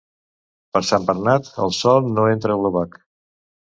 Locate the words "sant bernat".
0.91-1.51